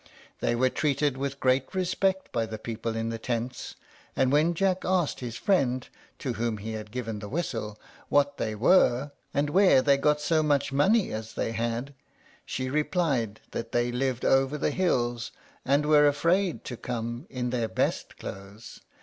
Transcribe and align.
They 0.39 0.55
were 0.55 0.71
treated 0.71 1.15
with 1.15 1.39
great 1.39 1.75
respect 1.75 2.31
by 2.31 2.47
the 2.47 2.57
people 2.57 2.95
in 2.95 3.09
the 3.09 3.19
tents; 3.19 3.75
and 4.15 4.31
when 4.31 4.55
Jack 4.55 4.83
asked 4.83 5.19
his 5.19 5.35
friend 5.35 5.87
to 6.17 6.33
whom 6.33 6.57
he 6.57 6.71
had 6.73 6.89
given 6.89 7.19
the 7.19 7.29
whistle 7.29 7.77
what 8.09 8.37
they 8.37 8.55
were, 8.55 9.11
and 9.31 9.51
where 9.51 9.79
they 9.83 9.97
got 9.97 10.19
so 10.19 10.41
much 10.41 10.73
money 10.73 11.13
as 11.13 11.35
they 11.35 11.51
had, 11.51 11.93
she 12.47 12.67
replied 12.67 13.41
that 13.51 13.73
they 13.73 13.91
lived 13.91 14.25
over 14.25 14.57
the 14.57 14.71
hills, 14.71 15.29
and 15.63 15.85
were 15.85 16.07
afraid 16.07 16.63
to 16.63 16.77
come 16.77 17.27
in 17.29 17.51
their 17.51 17.67
best 17.67 18.17
clothes. 18.17 18.79